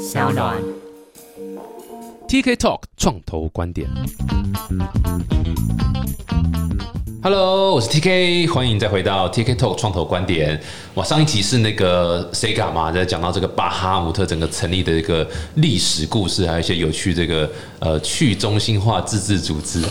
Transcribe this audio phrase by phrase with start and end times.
[0.00, 0.56] 小暖。
[2.26, 3.86] TK Talk 创投观点。
[7.22, 10.58] Hello，我是 TK，欢迎再回到 TK Talk 创投观点。
[10.94, 17.46] 哇，上一集是那个 Sega 嘛，在讲到这个巴哈姆特整个成立的一个历史故事，还有一些有趣这个
[17.78, 19.84] 呃去中心化自治组织。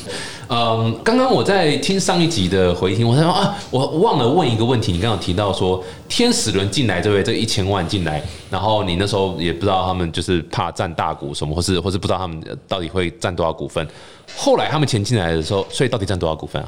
[0.48, 7.21] 嗯，刚刚我在听上一集的回听，我说啊，我忘了问一个问题，你刚刚提到说天使轮进来，这位？
[7.21, 13.88] 这一千万进来，然后你那时候也不知道他们就是怕占大股什么，或是或是不知道他们到底会占多少股份。
[14.36, 16.68] 后来他们钱进来的时候，所以到底占多少股份啊？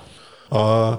[0.51, 0.97] 呃，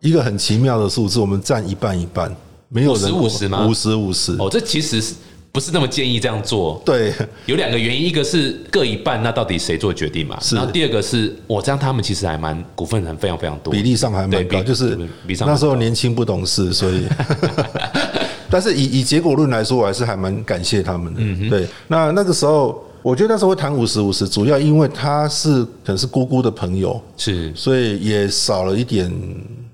[0.00, 2.34] 一个很奇妙的数字，我们占一半一半，
[2.68, 5.14] 没有人50 50吗五十五十，哦，这其实是
[5.50, 6.80] 不是那么建议这样做？
[6.84, 7.12] 对，
[7.46, 10.38] 有两个原因，一个是各一半，那到底谁做决定嘛？
[10.40, 17.04] 是然后第二个是我这样，他们其实还蛮股份还非常非常多，比例上还蛮高，就是比比上那时候年轻不懂事，所以。
[18.48, 21.20] 但是以以结果论来说，我还是还蛮感谢他们的。
[21.22, 29.12] 嗯对，那那个时候，我觉得那时候会谈五十五十，主要因为他是可能是姑姑的朋友，是所以也少了一点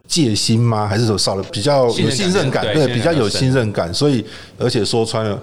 [0.07, 0.87] 戒心吗？
[0.87, 2.65] 还是说少了比较有信信任感？
[2.73, 3.93] 对，比较有信任感。
[3.93, 4.25] 所以，
[4.59, 5.39] 而且说穿了，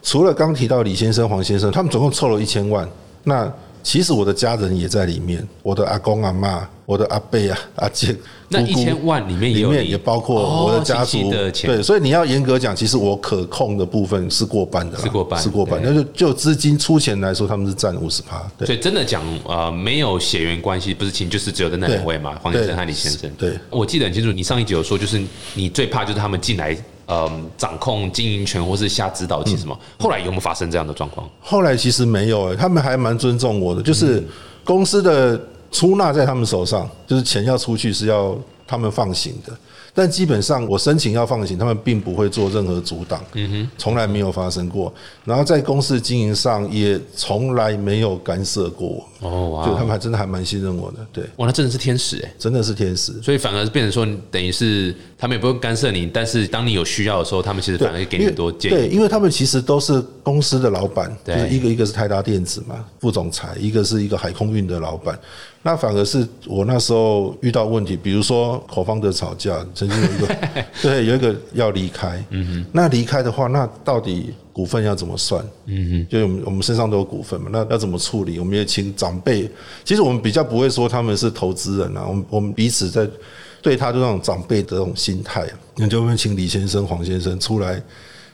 [0.00, 2.88] 除了刚提到李先生、黄先生，他们总共凑了一千万。
[3.24, 3.52] 那
[3.84, 8.16] 其实我的家人也在里面，我的阿公阿妈、我的阿伯啊、阿姐，
[8.48, 15.78] 那姑姑1000万里面也里面也包括我的家族的钱对，所以你要严格讲，其实我可控的部分是过半的啦，是过半是过半。
[15.84, 18.42] 那就就资金出钱来说，他们是占五十趴。
[18.56, 23.30] 对所以真的讲，呃，没有血缘关系，不是亲，就是只有的那两位嘛，黄先生和李先生。
[23.36, 26.74] 对我记得很清楚，你上一集有说，就是你最怕就是他们进来，
[27.06, 29.78] 呃，掌控经营权或是下指导期什么。
[29.98, 31.28] 后来有没有发生这样的状况？
[31.40, 34.28] 后来其实没有、欸，他们还蛮尊重我的，就是嗯
[34.64, 39.52] 公司的出纳在他们手上，就是钱要出去是要他们放行的。
[39.96, 44.92] 但基本上我申请要放行，他们并不会做任何阻挡，嗯哼，从来没有发生过。
[45.24, 52.34] 然后在公司经营上也从来没有干涉过我，哦，哇就他们还真的还蛮信任我的，对，哇，那真的是天使哎！
[52.36, 53.12] 真的是天使。
[53.22, 65.16] 所以反而变成说，等于是他们也不会干涉你，但是当你有需要的时候，他们其实反而会给你很多建议对，因为他们其实都是公司的老板，就对是一个一个是泰达电子嘛，副总裁，一个是一个海空运的老板。
[65.66, 70.36] 那反而是我那时候遇到问题，比如说口方的吵架，曾经有一个
[70.82, 75.42] 对有一个要离开，嗯哼，那离开的话，那到底股份要怎么算？
[75.64, 78.38] 嗯哼，就我们我们身上都有股份嘛，那要怎么处理？
[78.38, 79.50] 我们也请长辈，
[79.84, 83.08] 其实我们比较不会说他们是投资人啊，我们我们彼此在
[83.62, 87.82] 对他就那种长辈的这种心态，那就会请李先生、黄先生出来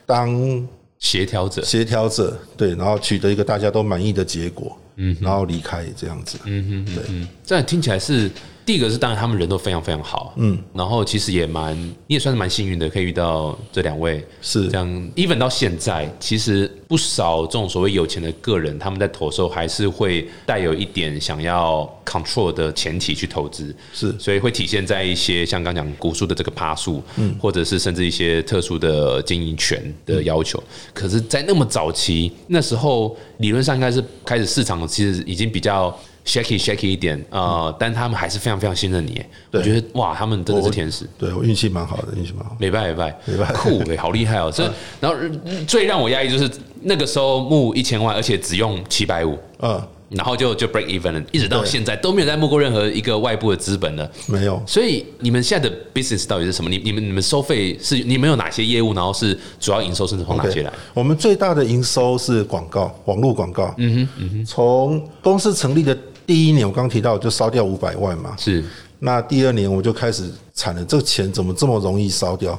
[0.05, 0.67] 当
[0.99, 8.31] 协调者，协调者，对，然后取得一个大家都满意的结果，嗯，然后离开这样子，嗯哼，对，这样听起来是
[8.67, 11.77] 第一个是当然他们人都非常非常好，嗯，然后其实也蛮
[12.07, 14.25] 你也算是蛮幸运的，可以遇到这两位。
[14.41, 14.69] 是。
[14.69, 14.87] 这样。
[15.17, 24.15] even 到现在，其实不少这种所谓有钱的个人，他们在投的时候还是会带有一点想要 control 的前提去投资，是。
[24.19, 30.63] 所以会体现在一些像刚讲股数的这个趴数，嗯，或者是甚至一些特殊的经营权的要求。
[30.95, 39.21] 可是，在那么早期，那时候理论上应该是开始市场其实已经比较 shaky shaky 一点呃，但他们还是非常非常信任你。
[39.53, 41.09] 我对觉得哇，他们真的是天使。
[41.19, 42.57] 对我运气蛮好的，运气蛮好。
[42.59, 44.51] 没拜没拜没拜酷哎，好厉害哦！
[44.55, 44.65] 这
[45.01, 46.51] 然后呃最让我压抑就是
[46.83, 54.11] 那个时候募一千万，而且只用七百五，嗯，然后就就 break even 了，一直到对现在都没有再募过任何一个外部的资本了。
[54.27, 56.71] 没有，所以你们现在的 business 到底是什么？
[56.71, 58.95] 你你们你们收费是你们有哪些业务？
[58.95, 60.73] 然后是主要营收是从哪些来？
[60.95, 63.75] 我们最大的营收是广告，网络广告。
[63.79, 64.45] 嗯哼，嗯哼。
[64.45, 65.97] 从公司成立的
[66.31, 68.37] 第一年，我刚提到就烧掉五百万嘛。
[68.39, 68.63] 是
[69.01, 72.57] 那第二年我就开始惨了，这个钱怎么这么容易烧掉？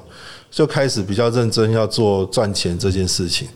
[0.49, 3.47] 就开始比较认真要做赚钱这件事情。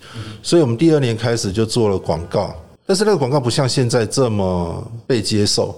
[0.42, 2.56] 所以我们第二年开始就做了广告，
[2.86, 5.78] 但是那个广告不像现在这么被接受，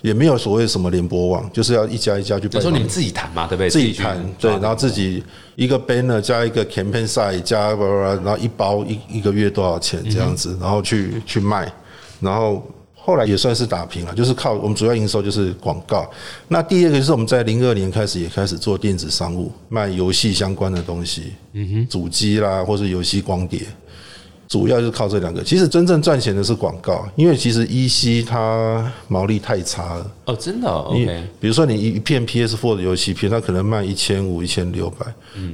[0.00, 3.68] 也没有所谓什么联播网，就是要一家一家去拜访有时候你们自己谈嘛，对不对？
[3.68, 5.24] 自己谈，对，然后自己
[5.56, 11.68] 一个 banner 加一个 campaign size 加然后一包一一个月多少钱这样子，然后去去卖，
[12.20, 12.64] 然后
[13.04, 16.08] 后来也算是打平了，就是靠我们主要营收就是广告。
[16.48, 23.60] 那第二个就是我们在零二年开始也开始做电子商务，卖游戏相关的东西，嗯哼，主机啦或是游戏光碟。
[24.48, 30.12] 主要就是靠这两个，其实真正赚钱的是广告，因为其实 EC 它毛利太差了。
[30.26, 35.06] 哦，真的哦，OK，比如说你一片 PS4 的游戏片，它可能卖一千五、一千六百，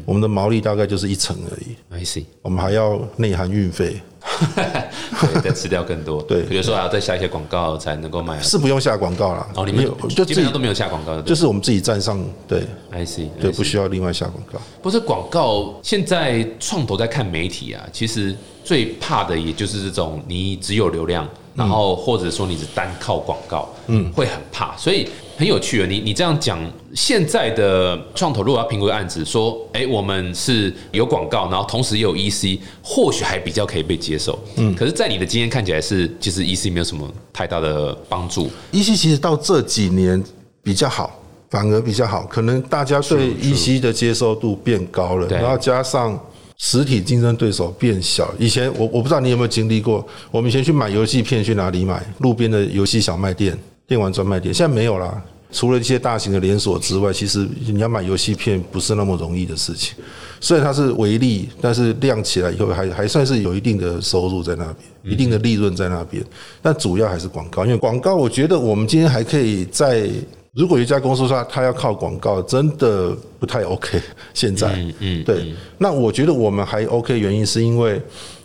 [0.04, 1.76] 我们的毛利大概就是一成而已。
[1.90, 4.00] I see，我们还要内含运费，
[4.48, 6.20] 对，再吃掉更多。
[6.22, 8.40] 对比如说还要再下一些广告才能够卖。
[8.40, 9.46] 是不用下广告啦。
[9.54, 14.60] 哦，你们有就基本上都没有下广告的，就是我们自己站上，对 I see，对，不需要另外下广告。
[14.82, 24.76] 不是广告，现在创投在看媒体啊，其实最怕的也就是这种你只有流量，然后或者说你是单靠广告，嗯，会很怕。
[24.76, 26.58] 所以很有趣啊，你你这样讲，
[26.92, 34.36] 现在的创投如果要评估案子，说，哎、我们是有广告，然后同时也有 EC，或许还比较可以被接受。
[34.56, 38.50] 嗯，可是，在你的经验看起来是，其实 EC 没有什么太大的帮助。
[38.72, 40.20] EC 其实到这几年
[40.60, 46.20] 比较好，反而比较好，可能大家对 EC 的接受度变高了，然后加上
[46.56, 48.28] 实体竞争对手变小。
[48.40, 52.04] 以前我我不知道你有没有经历过，我们以前去买游戏片去哪里买？
[52.18, 53.56] 路边的游戏小卖店、
[53.88, 55.20] 电玩专卖店，现在没有啦。
[55.50, 59.96] 除了一些大型的连锁之外，其实你要买游戏片不是那么容易的事情。
[60.40, 64.64] 虽然它是微利，但是亮起来以后还还算是有一定的收入在那
[65.02, 66.22] 边，一定的利润在那边。
[66.60, 70.06] 但主要还是广告，因为广告，我觉得我们今天还可以在，
[70.52, 73.98] 如果有一家公司说它要靠广告，真的不太 OK。
[74.34, 77.98] 现在，嗯嗯，对，那我觉得我们还 OK，原因是因为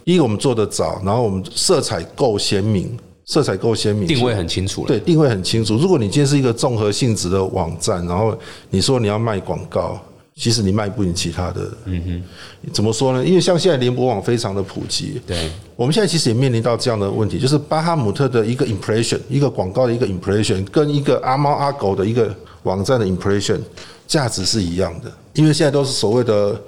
[0.05, 4.87] 一个我们做的早，然后我们色彩够鲜明，色彩够鲜明，定位很清楚了。
[4.87, 5.75] 对，定位很清楚。
[5.77, 8.37] 如果你今天是一个综合性质的网站，然后
[8.69, 9.97] 你说你要卖广告，
[10.35, 11.71] 其实你卖不赢其他的。
[11.85, 13.23] 嗯哼，怎么说呢？
[13.23, 23.59] 因为像现在联播网非常的普及，对，我们现在其实也面临到这样的问题，就是巴哈姆特的一个 impression，一个广告的一个 impression，跟一个阿猫阿狗的一个网站的 impression
[24.05, 26.59] 价值是一样的，因为现在都是所谓的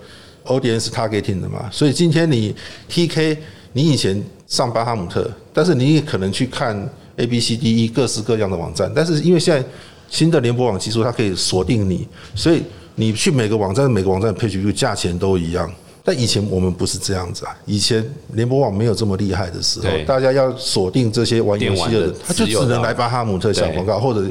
[0.46, 2.56] audience targeting 的嘛，所以今天你
[2.90, 3.38] TK，
[3.76, 9.68] 你以前上巴哈姆特，但是你也可能去看 A B C D E 各式各样的网站，但是因为现在
[10.10, 12.64] 新的联播网技术，它可以锁定你，所以
[12.96, 15.70] 你去每个网站，每个网站的 page view 价钱都一样。
[16.06, 18.02] 但以前我们不是这样子啊，以前
[18.32, 24.22] 联播网没有这么厉害的时候，大家要锁定这些玩游戏的人他就只能来巴哈姆特下广告，或者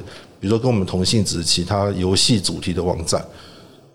[0.41, 3.23] 比如说跟我们同性质其他游戏主题的网站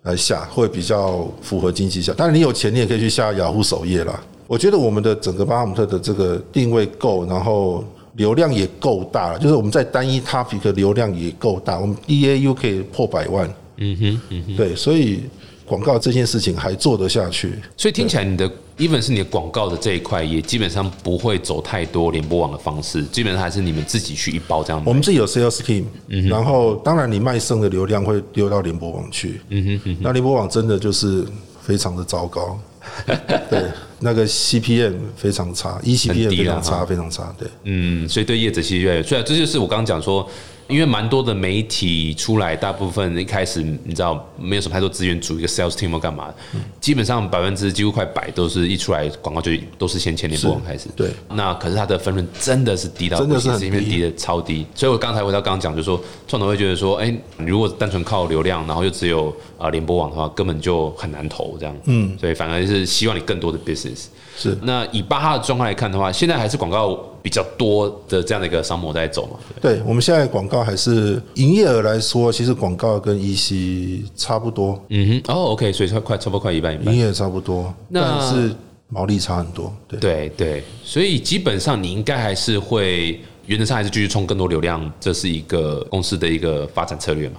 [0.04, 2.14] 来下，会比较符合经济效。
[2.14, 4.22] 当然，你有钱，你也可以去下雅虎首页啦。
[4.50, 7.86] 我觉得我们的整个巴哈姆特的这个定位够，然后
[8.16, 13.48] 流量也够大了，就是我们在单一 topic 的流量也够大，我们 DAU 可以破百万。
[13.78, 14.56] 嗯哼，嗯哼。
[14.58, 15.22] 对，所以
[15.68, 17.54] 广告这件事情还做得下去。
[17.78, 18.50] 所以听起来你的
[18.80, 24.82] even 是你的广告的这一块，也基本上不会走太多联播网的方式，基本上还是你们自己去一包这样。
[24.84, 25.84] 我们自己有 sales team，、
[26.28, 29.42] 然后当然你卖剩的流量会丢到联播网去。
[29.50, 31.24] 嗯哼，那联播网真的就是
[31.62, 32.60] 非常的糟糕，
[33.48, 33.66] 对，
[34.02, 37.48] 那个 CPM 非常差很，eCPM 非常差，非常差，对。
[37.64, 40.30] 嗯，所以对业者其实越来越，所以这就是我刚刚讲说，
[40.70, 46.32] 因为蛮多的媒体出来，大部分一开始你知道没有什么太多资源组一个 sales team 或干嘛，
[46.80, 50.88] 基本上百分之几乎快百都是一出来广告就都是先前联播网开始。
[50.96, 61.76] 对，那可是它的分润真的是低到真的是很因为低低的超低，所以我刚才回到刚刚讲，就是说创投会觉得说，哎、如果单纯靠流量，然后又只有啊联播网的话，根本就很难投这样。
[61.86, 64.06] 嗯，所以反而是希望你更多的 business。
[64.40, 69.38] 是那以巴哈的状况来看的话，现在还是广告比较多的这样的一个商模在走嘛？
[69.60, 76.94] 对，我们现在广告还是营业额来说，其实广告跟 EC 差不多，嗯哼，哦，OK，所以快快差不多快一半一半。
[76.94, 78.56] 营业额差不多，那但是
[78.88, 79.74] 毛利差很多。
[79.88, 87.36] 对，对对，所以基本上你应该还是会，原则上还是继续冲更多流量，这是一个公司的一个发展策略嘛？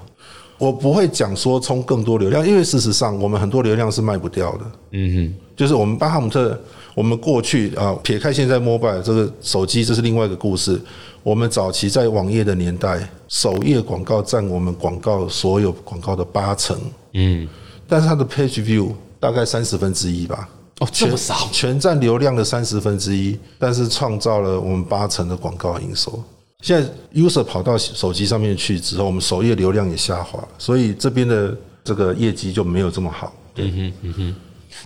[0.60, 4.60] 我不会讲说冲更多流量，因为事实上我们很多流量是卖不掉的。
[4.90, 6.58] 嗯哼就是我们巴哈姆特，
[6.94, 10.78] 我们过去啊，撇开现在 mobile 这个手机，这是另外一个故事。
[11.22, 16.78] 我们早期在网页的年代，首页广告占我们广告所有广告的八成，
[17.14, 17.48] 嗯，
[17.88, 20.48] 但是它的 page view 大概三十分之一吧，
[20.80, 26.22] 哦，这么少，全占流量的三十分之一，但是创造了我们八成的广告营收。
[26.60, 33.32] 现在 user 跑到手机上面去之后，我们首页流量也下滑，所以这边的这个业绩就没有这么好。
[33.56, 34.34] 嗯哼，嗯哼，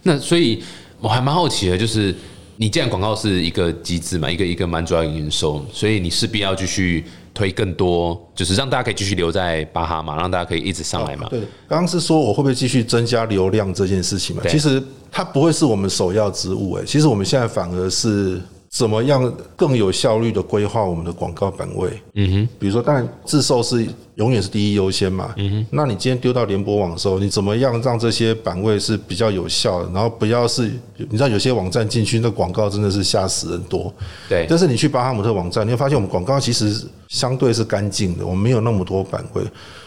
[0.02, 0.62] 那所以
[1.00, 2.14] 我还蛮好奇的，就是
[2.56, 7.04] 你既然广告是一个机制嘛，一个一个蛮主要的营收，所以你势必要继续
[7.34, 11.26] 推更多，就是让大家可以继续留在巴哈嘛，让大家可以一直上来嘛。
[11.28, 14.42] 对，刚刚是说我会不会继续增加流量这件事情嘛？
[14.48, 18.40] 其实它不会是我们首要之务，哎，其实我们现在反而是
[18.74, 21.88] 怎么样更有效率的规划我们的广告版位。
[22.14, 25.32] 嗯哼，比如说，当然自售是永远是第一优先嘛。
[25.36, 29.90] 嗯哼，那你今天丢到联播网的时候，你怎么样让这些版位是比较有效的？
[29.92, 33.94] 然后不要是，你知道有些网站进去那广告真的是吓死人多。
[34.28, 39.42] 对，但是你去巴哈姆特网站，你会发现我们广告其实相对是干净的，我们没有那么多版位，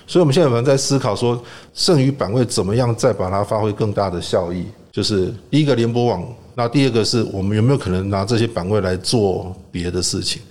[0.07, 1.37] 所以我们现在可能在思考说，
[1.73, 4.63] 剩余版位怎么样再把它发挥更大的效益。
[4.93, 6.25] 就是第一个联播网
[6.57, 10.41] 那第二个是我们有没有可能拿这些板块来做别的事情，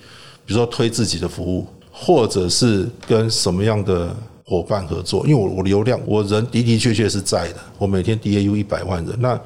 [0.47, 5.27] 比如说推自己的服务，或者是跟什么样的伙伴合作？
[5.27, 9.37] 因为我我流量我人的的确确是在的，我每天 DAU 一百万人，那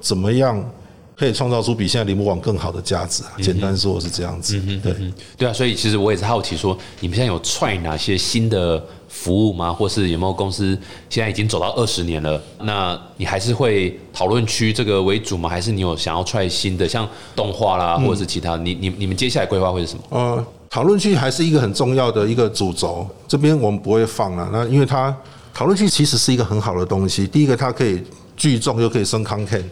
[0.00, 0.68] 怎么样
[1.16, 3.32] 可以创造出比现在铃木网更好的价值啊？
[3.40, 4.94] 简单说是这样子，对。
[5.36, 9.72] 对啊，所以其实我也是好奇说，你们现在有踹哪些新的服务吗？
[9.72, 10.76] 或是有没有公司
[11.08, 12.42] 现在已经走到二十年了？
[12.62, 15.48] 那你还是会讨论区这个为主吗？
[15.48, 18.56] 还是你有想要踹新的，像动画啦，或者是其他？
[18.56, 20.02] 你你你们接下来规划会是什么？
[20.10, 24.50] 呃，讨论区还是一个很重要的一个主轴，这边我们不会放了。
[24.52, 25.16] 那因为它
[25.52, 28.02] 讨论区其实是一个很好的东西，第一个它可以
[28.36, 29.62] 聚众又可以升 content，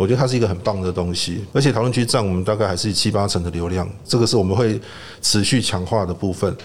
[0.00, 1.44] 我觉得它是一个很棒的东西。
[1.52, 4.80] 而且讨论区占我们大概还是七八成的流量，这个是我们会
[5.20, 6.56] 持续强化的部分。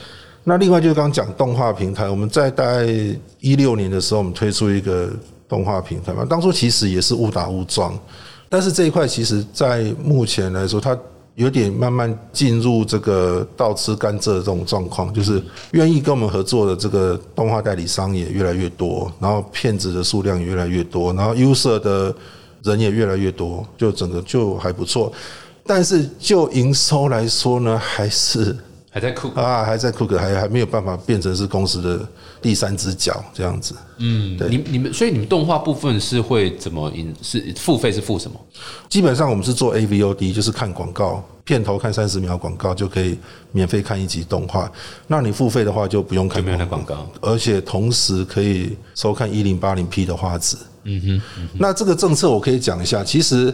[0.45, 2.85] 那另外就是刚刚讲动画平台，我们在大概
[3.41, 5.09] 一六年的时候，我们推出一个
[5.49, 7.93] 动画平台嘛，当初其实也是误打误撞，
[8.47, 10.97] 但是这一块其实在目前来说，它
[11.33, 22.15] 有点慢慢进入这个倒吃甘蔗的这种状况，就是愿意跟我们合作的这个动画代理商也越来越多，然后骗子的数量也越来越多，然后 user 的
[22.65, 25.13] 人也越来越多，就整个就还不错。
[25.65, 28.55] 但是就营收来说呢，还是
[28.91, 29.29] 还在酷？
[29.29, 32.07] 啊，还在酷克，还还没有办法变成是公司的
[32.41, 33.73] 第三只脚这样子。
[33.97, 37.13] 嗯，对你你们所以你们动画部分是会怎么引？
[37.21, 38.39] 是付费是付什么？
[38.87, 43.17] 基本上我们是做 AVOD，就是看广告，片头看三十秒广告就可以
[43.51, 44.71] 免费看一集动画。
[45.07, 50.55] 那你付费的话就不用看广告，而且同时可以收看一零八零 P 的画质。
[50.85, 51.01] 嗯
[51.35, 53.53] 哼，那这个政策我可以讲一下，其实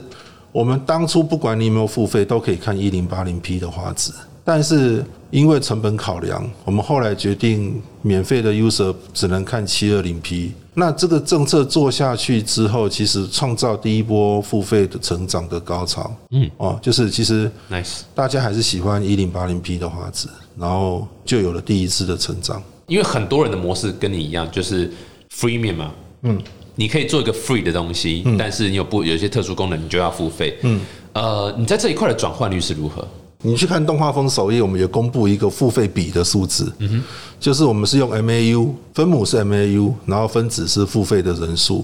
[0.52, 4.12] 我们当初不管你有没有付费，都可以看一零八零 P 的画质，
[4.44, 10.52] 但是因为成本考量，我们后来决定免费的 user 只能看七二零 P。
[10.74, 16.10] 那这个政策做下去之后，其实创造第一波付费的成长的高潮。
[16.30, 22.64] 嗯，哦，就是其实 nice，大家还是喜欢一零八零 P 的画质，然后就有了第一次的成长。
[22.88, 24.92] 因为很多人的模式跟你一样，就是
[25.34, 25.92] freemium 嘛。
[26.24, 26.42] 嗯，
[26.76, 30.58] 你可以做一个 free 的东西，但是你有不有一些特殊功能，你就要付费。
[30.62, 30.82] 嗯，
[31.14, 33.06] 呃，你在这一块的转换率是如何？
[33.44, 37.04] 你去看动画风首页，我们也公布一个付费比的数字，嗯哼，
[37.40, 41.84] 就是我们是用 MAU 分母是 MAU，然后分子是付费的人数，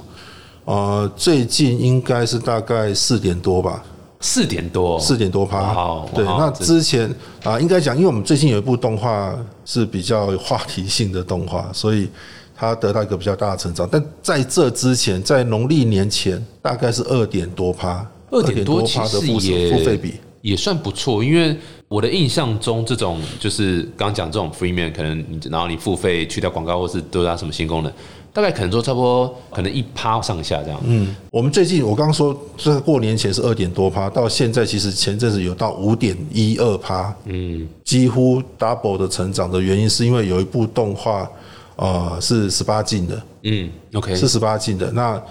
[0.66, 3.84] 呃，最近应该是大概四点多吧，
[4.20, 5.62] 四点多，四点多趴。
[5.62, 6.10] 哇哦。
[6.14, 7.12] 对，那之前
[7.44, 12.08] 啊，应该讲，因为我们最近有一部动画是比较有话题性的动画，所以
[12.58, 13.88] 它得到一个比较大的成长。
[13.90, 20.16] 但在这之前，在农历年前，大概是二点多趴，二点多其趴的实付也付费比。
[20.44, 21.58] 也算不错，因为
[21.90, 27.92] 我的印象中，这种就是刚刚讲这种 free man，可能你然后你付费去掉广告，或是多加什么新功能，
[28.32, 30.80] 大概可能说差不多可能一趴上下这样。
[30.86, 41.30] 嗯，我们最近我刚刚说，这个过年前是二点多趴，到现在其实前阵子有到五点一二趴，嗯，几乎 double 的成长的原因是因为有一部动画，
[41.78, 44.92] 呃，是十八禁的，嗯，OK，是十八禁的。
[44.92, 45.22] 那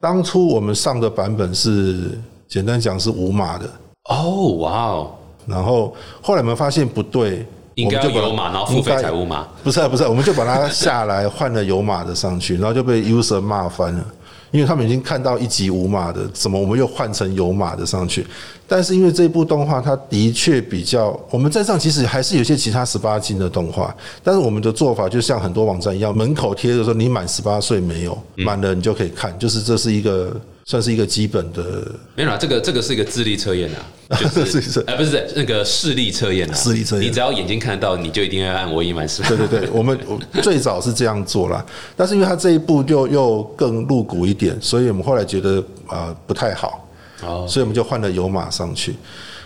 [0.00, 3.70] 当初我们上的版本是简单讲是无码的，
[4.08, 5.10] 哦，哇哦，
[5.46, 9.46] 然后后来我们发现不对，应该我们就有码，然后付费才无码。
[9.62, 14.04] 不是啊不是啊，我们就把它下来换了有码的上去，然后就被 user 骂翻了，
[14.52, 18.24] 因为他们已经看到一集无码的，怎么我们又换成有码的上去？
[18.68, 33.82] 但是因为这部动画它的确比较，我们在上其实还是有些其他十八禁的动画，但是我们的做法就像很多网站一样，门口贴着说你满十八岁没有，满了你就可以看，就是这是一个算是一个基本的没有啦，这个这个是一个智力测验啊，
[34.16, 34.80] 就是是是。
[34.86, 37.04] 哎不是那个视力测验啊，视力测验。
[37.04, 39.22] 你只要眼睛看得到，你就一定要按我已满十。
[39.24, 41.64] 对对对，我们我最早是这样做啦，
[41.96, 46.88] 但是因为他这一步就又更露骨一点，所以我们后来觉得啊、呃不太好，
[47.22, 48.94] 哦，所以我们就换了油码上去。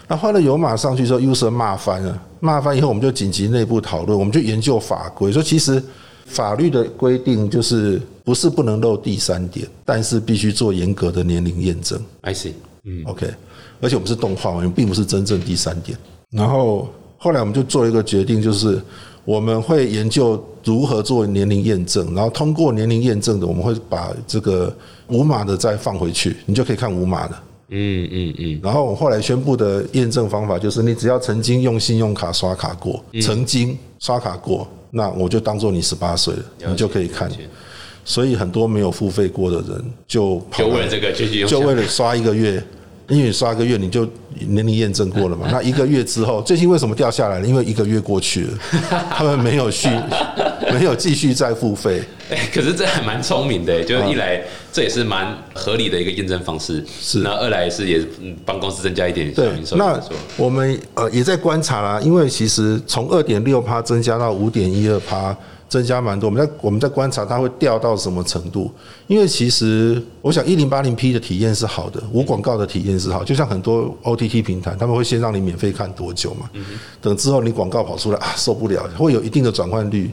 [0.09, 5.83] 那换了油码上去之后，user 骂翻了，骂翻以后，我们就紧急内部讨论，我们就研究法规，说其实
[6.27, 11.99] 法律的规定就是不是不能漏第三点，但是必须做严格的年龄验证。
[12.21, 12.53] I see，
[12.85, 13.27] 嗯，OK，
[13.81, 15.97] 而且我们是动画，我们并不是真正第三点。
[16.31, 18.83] 然后后来我们就做一个决定，就是
[19.25, 24.75] 我们会研究如何做年龄验证，然后通过年龄验证的，我们会把这个
[25.07, 27.37] 无码的再放回去，你就可以看无码的。
[27.69, 37.31] 嗯嗯嗯，然后我后来宣布的验证方法就是，你只要曾经用信用卡刷卡过，曾经刷卡过，那我就当做你十八岁了，你就可以看。
[38.05, 42.63] 所以很多没有付费过的人就就为了这个就就为了刷一个月，
[43.09, 44.05] 因为你刷一个月你就
[44.49, 45.47] 年龄验证过了嘛。
[45.53, 47.47] 那一个月之后，最近为什么掉下来了？
[47.47, 48.59] 因为一个月过去了，
[49.11, 49.89] 他们没有续，
[50.73, 52.03] 没有继续再付费。
[52.31, 60.01] 哎， 可是这还蛮聪明的，就是一来这也是蛮合理的一个验证方式，是那二来是也嗯帮公司增加一点小对那
[60.37, 65.37] 我们呃也在观察啦，因为其实从二点六趴增加到五点一二趴，
[65.69, 66.29] 增加蛮多。
[66.29, 68.71] 我们在我们在观察它会掉到什么程度，
[69.07, 76.49] 因为其实我想一零八零 P 的体验是好的，无广告的体验是好，就像很多 OTT 平台，他们会先让你免费看多久嘛，
[77.01, 80.11] 等之后你广告跑出来啊受不了，会有一定的转换率。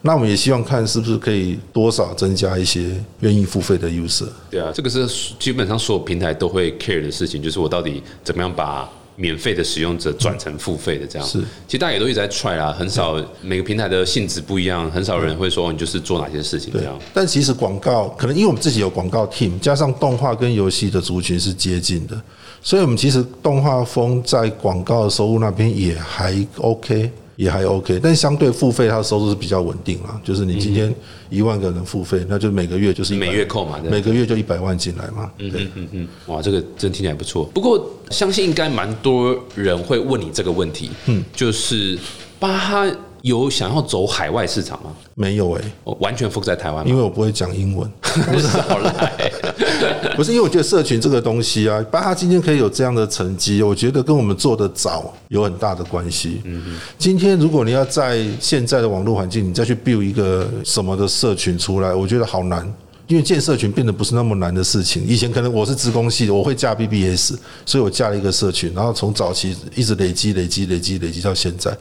[0.00, 4.28] 那我们也希望看是不是可以多少增加一些愿意付费的 user。
[4.48, 5.04] 对啊，这个是
[5.40, 8.88] 基本上所有平台都会 care 的事情，就是我到底怎么样把
[9.20, 11.28] 免费的使用者转成付费的这样。
[11.28, 22.18] 是其实大家也都一直在 try 啦，很少每个平台的性质不一样，很少人会说哦你就是做哪些事情这样。，但其实广告可能因为我们自己有广告 team，加上动画跟游戏的族群是接近的，
[22.62, 30.20] 所以我们其实动画风在广告的收入那边也还 OK，也还 OK，但相对付费它的收入是比较稳定啦。
[30.24, 30.92] 就是你今天
[31.30, 35.30] 一万个人付费，那就每个月就是100每月扣嘛对每个月就一百万进来嘛。
[35.38, 37.44] 对，嗯嗯嗯，哇，这个真听起来不错。
[37.54, 41.96] 不过相信应该蛮多人会问你这个问题，嗯，就是
[42.40, 42.84] 巴哈
[43.22, 44.90] 有想要走海外市场吗？
[45.14, 46.86] 没有诶、我完全 focus 在台湾？
[46.86, 47.90] 因为我不会讲英文。
[48.40, 49.30] 少来，
[50.16, 56.40] 不是因为我觉得社群这个东西啊，巴哈今天可以有这样的成绩，我觉得跟我们做的早有很大的关系。
[56.44, 62.72] 嗯今天如果你要在现在的网络环境，你再去 build 一个什么的社群出来，我觉得好难。
[63.08, 65.02] 因为建社群变得不是那么难的事情。
[65.06, 67.34] 以前可能我是职工系的，我会加 BBS，
[67.64, 71.74] 所以我加了一个社群，然后从早期一直累积、累积、累积、累积到现在。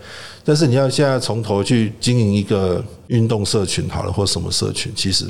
[0.46, 5.26] 但是你要现在从头去经营一个运动社群好了，或什么社群，其实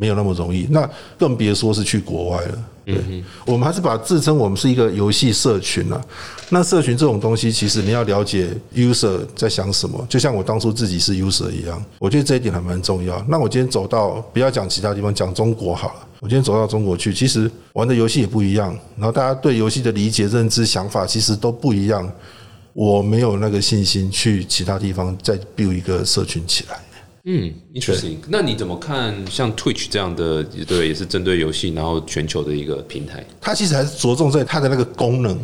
[0.00, 0.88] 没有那么容易，那
[1.18, 2.58] 更别说是去国外了。
[2.86, 6.00] 对，我们还是把自称我们是一个游戏社群啊。
[6.48, 13.22] 那社群这种东西，其实你要了解 user 在想什么，就像我当初自己是 user 一样，我觉得这一点还蛮重要。
[13.28, 16.06] 那我今天走到，不要讲其他地方，讲中国好了。
[16.20, 22.10] 我今天走到中国去，其实玩的游戏也不一样，然后大家对游戏的理解、认知、想法其实都不一样。
[22.72, 26.80] 我没有那个信心去其他地方再 build 一个社群起来。
[27.24, 28.16] 嗯，interesting。
[28.28, 33.22] 那你怎么看像 Twitch 这样的，对，也是针对游戏然后全球的一个平台？
[33.40, 35.38] 它其实还是着重在它的那个功能，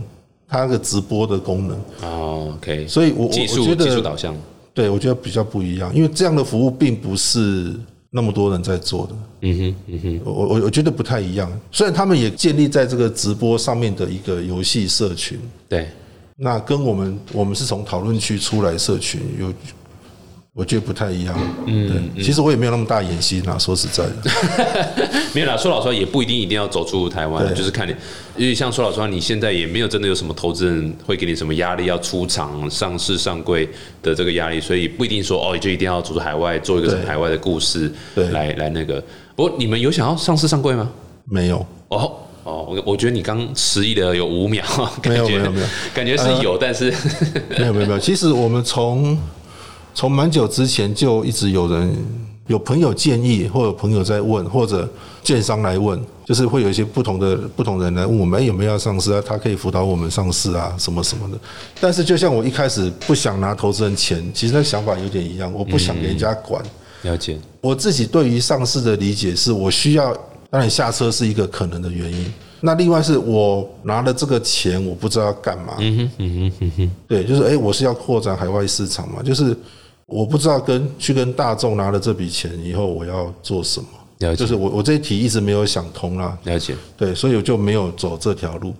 [0.48, 1.78] 它那个直播的功能。
[2.00, 4.34] 哦，OK，所以我我技术我觉得技术导向，
[4.72, 7.74] 对我觉得比较不一样，因为这样的服务并不是
[8.08, 9.12] 那么多人在做的。
[9.42, 11.52] 嗯哼，嗯哼，我我我觉得不太一样。
[11.70, 15.90] 虽然他们也建立在这个直播上面的一个游戏社群，对，
[16.36, 19.52] 那跟我们我们是从讨论区出来社群有。
[20.56, 24.30] 我觉得不太一样，嗯，对，其实我也没有那么大野心啊，说实在的，
[25.34, 25.54] 没有啦。
[25.54, 27.94] 说老实话，也不一定一定要走出台湾，就是看你，
[28.38, 33.68] 因为像说老实话，你现在也没有真的有什么投资人会给你什么压力，要出场、上市、上柜
[34.02, 38.98] 的这个压力，所以不一定说哦，就一定要走出海外，做一个什么海外的故事，对来来那个。
[39.34, 40.90] 不过你们有想要上市上柜吗？
[41.26, 42.10] 没有，哦
[42.44, 44.64] 哦，我我觉得你刚迟疑了有五秒，
[45.02, 46.90] 感没有觉没有没有感觉是有，但是
[47.58, 47.98] 没有没有没有。
[47.98, 49.18] 其实我们从
[49.96, 51.96] 从蛮久之前就一直有人
[52.48, 54.86] 有朋友建议，或者朋友在问，或者
[55.24, 59.22] 券商来问，就是会有一些不同的不同人来问我们，哎，有没有要上市啊？
[59.26, 61.38] 他可以辅导我们上市啊，什么什么的。
[61.80, 66.62] 但是就像我一开始不想拿投资人钱，其实那想法有点一样，我不想给人家管。
[67.00, 70.14] 了解，我自己对于上市的理解是，我需要
[70.50, 72.30] 让你下车是一个可能的原因。
[72.60, 75.76] 那另外是我拿了这个钱，我不知道要干嘛。
[75.78, 79.56] 嗯哼，嗯哼，嗯哼，对，就是哎、我是要扩展海外市场嘛，就是
[80.06, 83.88] 我不知道跟去跟大众拿了这笔钱以后我要做什么。
[84.18, 88.72] 了解就是我我这一题一直没有想通啦，了解，对，所以我就没有走这条路。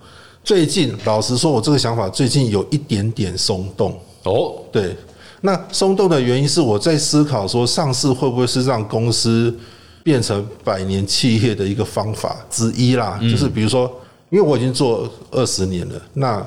[0.42, 3.98] 最近老实说，我这个想法最近有一点点松动。
[4.22, 4.96] 哦，对，
[5.40, 9.54] 那松动的原因是我在思考说，上市会不会是让公司
[10.02, 13.18] 变成百年企业的一个方法之一啦？
[13.22, 13.92] 就是比如说，
[14.30, 16.46] 因为我已经做二十年了，那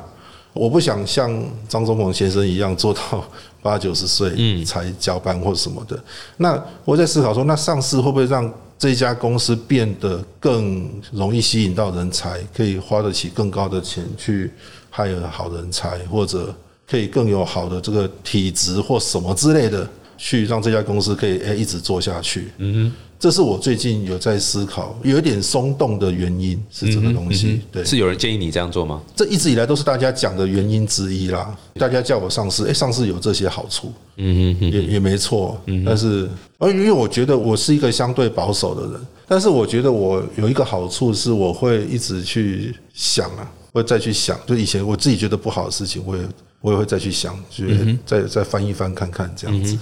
[0.54, 1.32] 我不想像
[1.68, 3.24] 张忠谋先生一样做到
[3.62, 6.02] 八九十岁才交班或什么的。
[6.38, 14.52] 那我在思考说，那上市会不会让这家公司变得更容易吸引到人才，可以花得起更高的钱去
[14.94, 16.56] hire 好人才，或者
[16.90, 19.88] 可以更有好的这个体质或什么之类的，
[20.20, 22.50] 去让这家公司可以诶一直做下去。
[22.58, 27.60] 嗯哼这是我最近有在思考，有一点松动的原因是这个东西。
[27.70, 29.02] 对，是有人建议你这样做吗？
[29.14, 31.54] 这一直以来都是大家讲的原因之一啦。
[31.74, 35.60] 大家叫我上市，哎、上市有这些好处，嗯哼也也没错。
[35.86, 36.30] 但是，
[36.60, 46.24] 而因为我觉得我是一个相对保守的人，但是我觉得我有一个好处是，我会一直去想啊，会再去想，就以前我自己觉得不好的事情，我也
[46.62, 49.78] 我也会再去想，就是再再翻一翻看看这样子。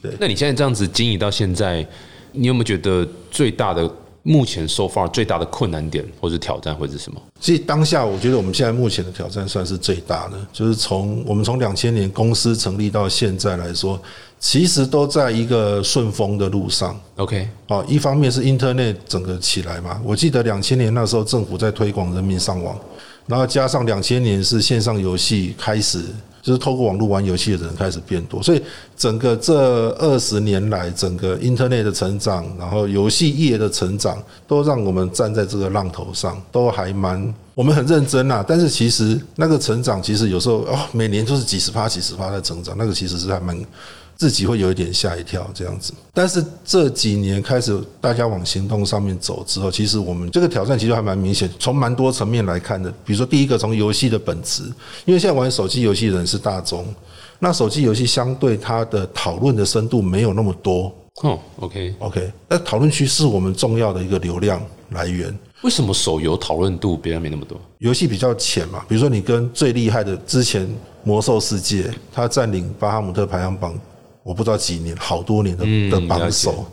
[0.00, 1.86] 对，那你现在这样子经营到现在，
[2.32, 3.90] 你有没有觉得最大的
[4.22, 7.20] 目前 so far 最大的困难点或是挑战会是什么？
[7.40, 14.00] 其实当下，我觉得我们现在目前的挑战算是最大的，就是从我们从两千年公司成立到现在来说，
[14.38, 16.98] 其实都在一个顺风的路上。
[17.16, 22.78] OK，哦，一方面是 Internet 整个起来嘛，我记得两千年那时候政府在推广人民上网，
[23.26, 26.02] 然后加上两千年是线上游戏开始，
[26.42, 28.60] 就是透过网络玩游戏的人开始变多，所以
[28.96, 37.32] 整个这二十年来，整个 Internet 的成长，然后游戏业的成长，都让我们站在这个浪头上，都还蛮。
[37.54, 43.54] 我们很认真呐、但是其实那个成长，其实有时候哦，每年都是几十趴、几十趴在成长，那个其实是还蛮
[44.22, 45.92] 自己会有一点吓一跳这样子。
[46.14, 52.88] 但是这几年开始大家往行动上面走之后，其实我们这个挑战其实还蛮明显，从蛮多层面来看的。
[53.04, 54.62] 比如说第一个，从游戏的本质，
[55.06, 56.86] 因为现在玩手机游戏的人是大众，
[57.40, 60.94] 那手机游戏相对它的讨论的深度没有那么多。
[61.24, 65.36] 哦，OK，OK，那讨论区是我们重要的一个流量来源。
[65.62, 67.60] 为什么手游讨论度别人没那么多？
[67.78, 70.68] 游戏比较浅嘛，比如说你跟最厉害的之前
[71.04, 73.78] 魔兽世界，它占领巴哈姆特排行榜，
[74.22, 76.64] 我不知道几年，好多年的的榜首。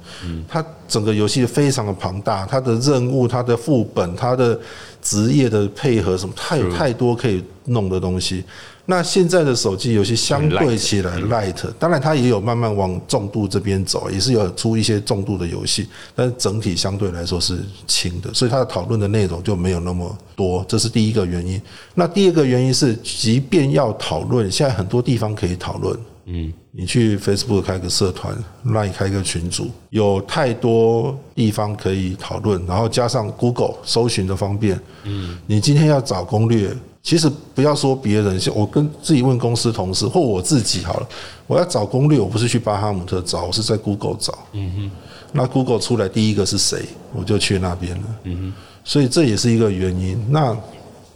[0.47, 4.59] 它整个游戏非常的庞大，它的任务、它的副本、它的
[5.01, 8.43] 职业的配合什么，太有太多可以弄的东西。
[8.85, 21.61] 那现在的手机游戏相对起来 light，当然它也有慢慢往重度这边走，也是有出一些重度的游戏，但是整体相对来说是轻的，所以它的讨论的内容就没有那么多，这是第一个原因。
[21.93, 25.95] 那第二个原因是，即便要讨论，现在很多地方可以讨论。
[26.31, 28.37] 嗯，你去 Facebook 开个社团
[28.67, 34.79] ，Line 开个群组，有太多地方可以讨论，然后加上 Google 搜寻的方便。
[35.05, 41.07] 嗯，你今天要找攻略，其实不要说别人，像我跟自己问公司同事或我自己好了，
[41.47, 44.37] 我要找攻略，我不是去巴哈姆特找，我是在 Google 找。
[44.51, 44.91] 嗯哼，
[45.33, 48.03] 那 Google 出来第一个是谁，我就去那边了。
[48.25, 50.23] 嗯哼，所以这也是一个原因。
[50.29, 50.55] 那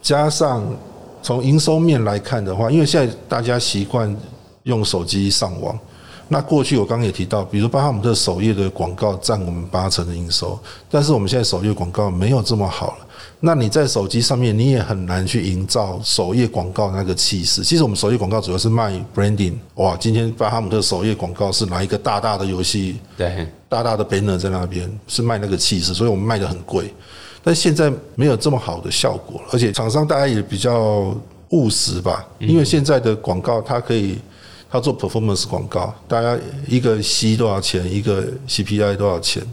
[0.02, 0.66] 加上
[1.22, 4.14] 从营收面来看的话，因为现在大家习惯
[4.64, 5.78] 用手机上网。
[6.30, 10.58] 那过去我刚刚也提到，比如巴哈姆特首页的广告占我们八成的营收，
[10.90, 13.06] 但是我们现在首页广告没有这么好了。
[13.42, 17.62] 那你在手机上面，你也很难去营造首页广告那个气势。
[17.62, 26.92] 其实我们首页广告主要是卖 branding，哇，今天巴哈姆特首页广告是拿一个大大的游戏，对，大大的 banner 在那边，是卖那个气势，所以我们卖的很贵。
[27.44, 31.14] 但现在没有这么好的效果，而且厂商大家也比较
[31.50, 34.18] 务实吧，因为现在的广告它可以。
[34.74, 36.36] 它做 performance 广告，大家
[36.68, 39.44] 一个 C 多少钱，一个 CPI 多少钱，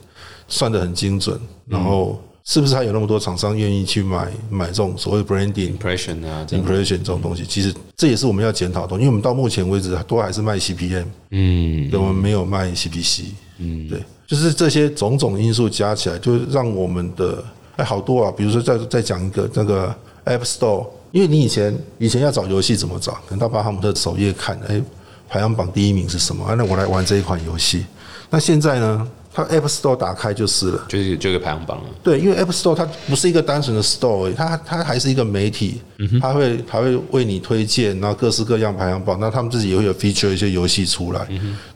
[0.48, 1.38] 算得很精准。
[1.66, 7.44] 然后是不是还有那么多厂商愿意去买买这种所谓 branding impression 啊，这 impression 这种东西？
[7.44, 13.24] 其实这也是我们要检讨的，因为我们到目前为止都还是卖 CPM，嗯，对，我们没有卖 CPC，
[13.58, 17.44] 嗯，对，就是这些种种因素加起来，就让我们的
[17.76, 23.12] 哎好多啊，比如说再再讲一个那个 App Store，因为你以前以前要找游戏怎么找？
[23.28, 24.82] 可能到巴哈姆特首页看，哎，
[25.30, 26.44] 排行榜第一名是什么？
[26.44, 27.86] 啊，那我来玩这一款游戏。
[28.28, 30.84] 那现在呢，它 App Store 打开就是了。
[30.88, 31.84] 就是就个排行榜了。
[32.02, 35.80] 对，因为 App Store 它不是一个单纯的 Store，它它还是一个媒体，
[36.20, 41.26] 它会它会为你推荐，然后各式各样排行榜，那他们自己也会有 feature 一些游戏出来，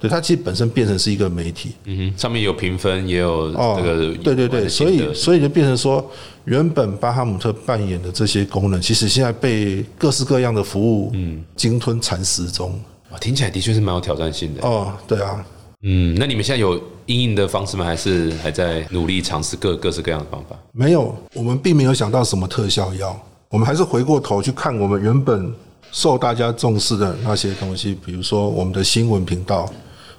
[0.01, 6.09] 对，它其实本身变成是一个媒体，嗯哼，上面有评分，也有哦这个对对对，所以所以就变成说，
[6.45, 12.81] 原本巴哈姆特扮演的这些功能，其实现在被各式各样的服务嗯鲸吞蚕食中。
[13.15, 14.67] 哇听起来的确是蛮有挑战性的。
[14.67, 15.47] 哦，对啊，
[15.83, 16.75] 嗯，那你们现在有
[17.07, 17.85] 应应的方式吗？
[17.85, 20.57] 还是还在努力尝试各各式各样的方法？
[20.73, 23.17] 没有，我们并没有想到什么特效药，
[23.51, 25.55] 我们还是回过头去看我们原本
[25.93, 29.73] 受大家重视的那些东西，比如说我们的新闻频道、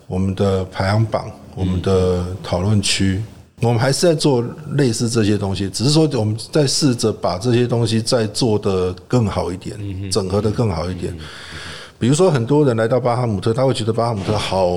[0.07, 3.21] 我们的排行榜、我们的讨论区，
[3.59, 4.41] 我们还是在做
[4.75, 9.77] 类似这些东西，只是说我们在试着把这些东西再做得更好一点，
[10.09, 11.13] 整合得更好一点。
[11.97, 14.69] 比如说，很多人来到巴哈姆特，他会觉得巴哈姆特好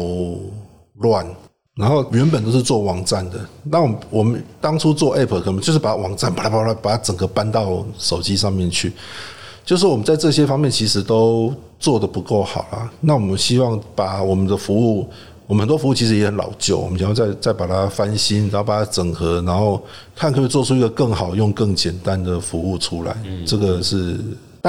[1.00, 1.26] 乱，
[1.74, 8.92] 然后原本都是做网站的，那我们我们当初做 app 可能就是把网站巴拉巴拉把它整个搬到手机上面去，
[9.64, 12.88] 就是我们在这些方面其实都做的不够好啦。
[13.00, 15.08] 那我们希望把我们的服务，
[15.46, 19.82] 我们很多服务其实也很老旧，我们想要再再把它翻新，然后把它整合，然后
[20.14, 23.16] 看可不可以做出一个更好用、更简单的服务出来。
[23.44, 24.16] 这个是。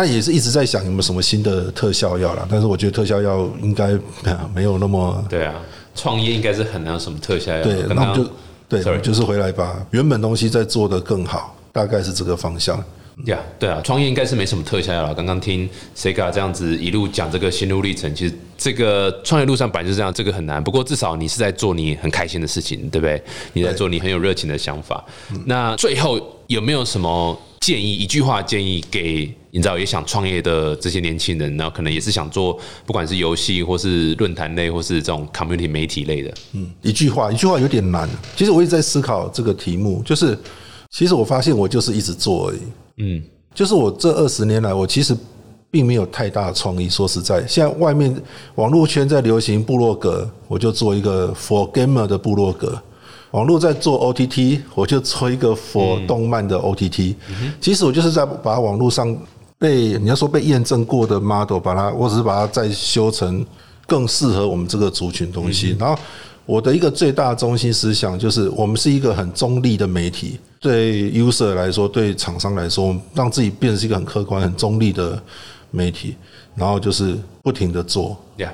[0.01, 3.99] 但也是一直在想有没有什么新的特效药啦，但是我觉得特效药应该
[4.55, 5.55] 没有那么对啊，
[5.93, 7.61] 创业应该是很难有什么特效药。
[7.61, 8.31] 对，那我们就
[8.69, 12.81] 对，Sorry 就是回来把原本东西再做得更好，大概是这个方向。
[13.25, 15.13] 呀对啊，创业应该是没什么特效药了。
[15.13, 20.63] 刚刚听 Sega 这样子一路讲这个心路历程，其实这个创业路上本来就是这样，这个很难。
[20.63, 23.21] 不过至少你是在做你很开心的事情，对不对？
[23.51, 25.03] 你在做你很有热情的想法。
[25.45, 27.93] 那最后有没有什么建议？
[27.93, 36.33] 一句话建议给你知道也想创业的这些年轻人，然后可能也是想做不管是游戏或是论坛类或是这种 community 媒体类的。
[36.53, 38.07] 嗯，一句话，一句话有点难。
[38.35, 40.37] 其实我一直在思考这个题目，就是
[40.91, 42.59] 其实我发现我就是一直做而已。
[42.97, 45.15] 嗯，就是我这二十年来，我其实
[45.71, 46.89] 并没有太大的创意。
[46.89, 48.15] 说实在，现在外面
[48.55, 52.69] 网络圈在流行部落格，我就做一个 for gamer 的部落格；
[53.31, 57.15] 网络在做 OTT，我就做一个 for 动漫的 OTT。
[57.61, 59.15] 其实我就是在把网络上
[59.57, 63.45] 被你要说被验证过的 model，把它，我只是把它再修成
[63.85, 65.75] 更适合我们这个族群东西。
[65.79, 66.01] 然后
[66.45, 70.39] 我的一个最大中心思想就是，我们是一个很中立的媒体。
[70.59, 75.21] 对 user 来说，对厂商来说，让自己变成是一个很客观、很中立的
[75.71, 76.15] 媒体，
[76.55, 78.49] 然后就是不停的做，Yeah，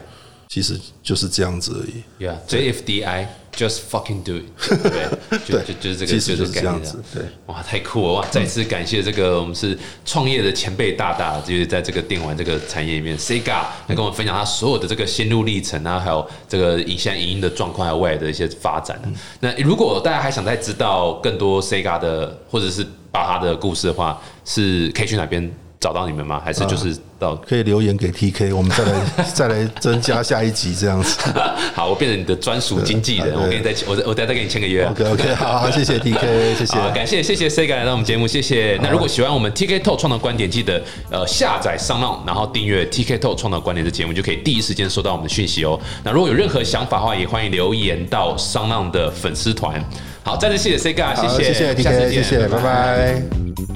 [0.49, 3.27] 其实就是这样子而已，Yeah，JFDI。
[3.55, 4.43] Just fucking do it，
[5.47, 8.27] 对，就就就是这个，就是这样子，对，哇，太酷了哇！
[8.29, 19.01] 再次感谢这个我们是创业的前辈大大，就是在这个电玩这个产业里面，Sega 来跟我们分享他所有的这个心路历程啊，还有这个影现在影音的状况，还有未来的一些发展。
[19.39, 25.49] 那如果大家还想再知道更多 Sega 的或者是把他的故事的话，是可以去哪边？
[25.85, 26.41] 找到你们吗？
[26.43, 28.91] 还是就是到可以留言给 TK，我们再来
[29.35, 31.19] 再来增加下一集这样子。
[31.75, 34.83] 好，我变成你的专属经纪人，我给你再我我等下再给你签个约。
[34.85, 38.79] OK OK，好，好，谢谢 TK，谢谢，感谢谢谢 Sega 来到我们节目，谢谢。
[38.81, 45.79] 那如果喜欢我们 TK Talk 创造观点，记得呃下载商浪，然后订阅 TK Talk 创造观点的节目，就可以第一时间收到我们的讯息哦。
[46.03, 49.79] 那如果有任何想法的话，也欢迎留言到商浪的粉丝团。
[50.23, 53.74] 好，再次谢谢 Sega，谢谢谢谢 TK，谢谢，拜拜。